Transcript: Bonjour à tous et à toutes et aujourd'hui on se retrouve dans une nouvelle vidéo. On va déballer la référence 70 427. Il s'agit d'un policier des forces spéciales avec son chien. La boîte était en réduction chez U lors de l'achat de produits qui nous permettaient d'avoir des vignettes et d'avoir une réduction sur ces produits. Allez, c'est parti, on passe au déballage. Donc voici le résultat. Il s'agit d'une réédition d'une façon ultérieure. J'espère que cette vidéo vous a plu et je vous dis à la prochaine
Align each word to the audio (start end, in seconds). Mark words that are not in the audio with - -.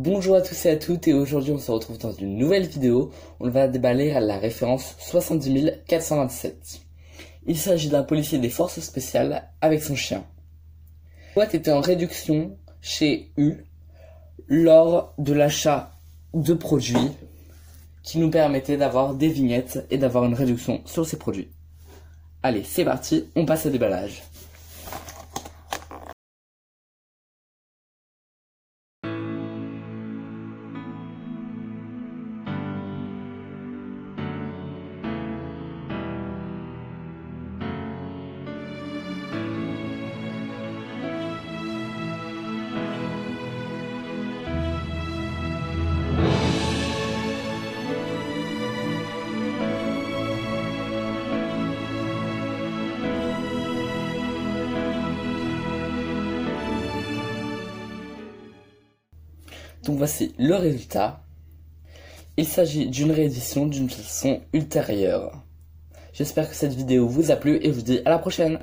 Bonjour 0.00 0.36
à 0.36 0.42
tous 0.42 0.66
et 0.66 0.70
à 0.70 0.76
toutes 0.76 1.08
et 1.08 1.12
aujourd'hui 1.12 1.50
on 1.50 1.58
se 1.58 1.72
retrouve 1.72 1.98
dans 1.98 2.12
une 2.12 2.36
nouvelle 2.36 2.68
vidéo. 2.68 3.10
On 3.40 3.50
va 3.50 3.66
déballer 3.66 4.12
la 4.12 4.38
référence 4.38 4.94
70 5.00 5.72
427. 5.88 6.82
Il 7.48 7.58
s'agit 7.58 7.88
d'un 7.88 8.04
policier 8.04 8.38
des 8.38 8.48
forces 8.48 8.78
spéciales 8.78 9.48
avec 9.60 9.82
son 9.82 9.96
chien. 9.96 10.24
La 11.30 11.34
boîte 11.34 11.56
était 11.56 11.72
en 11.72 11.80
réduction 11.80 12.56
chez 12.80 13.32
U 13.36 13.64
lors 14.46 15.14
de 15.18 15.32
l'achat 15.32 15.90
de 16.32 16.54
produits 16.54 17.10
qui 18.04 18.20
nous 18.20 18.30
permettaient 18.30 18.76
d'avoir 18.76 19.14
des 19.14 19.28
vignettes 19.28 19.84
et 19.90 19.98
d'avoir 19.98 20.26
une 20.26 20.34
réduction 20.34 20.80
sur 20.84 21.04
ces 21.08 21.18
produits. 21.18 21.48
Allez, 22.44 22.62
c'est 22.62 22.84
parti, 22.84 23.24
on 23.34 23.46
passe 23.46 23.66
au 23.66 23.70
déballage. 23.70 24.22
Donc 59.84 59.98
voici 59.98 60.34
le 60.38 60.54
résultat. 60.54 61.22
Il 62.36 62.46
s'agit 62.46 62.88
d'une 62.88 63.10
réédition 63.10 63.66
d'une 63.66 63.90
façon 63.90 64.40
ultérieure. 64.52 65.42
J'espère 66.12 66.48
que 66.48 66.54
cette 66.54 66.74
vidéo 66.74 67.08
vous 67.08 67.30
a 67.30 67.36
plu 67.36 67.58
et 67.62 67.68
je 67.68 67.72
vous 67.72 67.82
dis 67.82 68.00
à 68.04 68.10
la 68.10 68.18
prochaine 68.18 68.58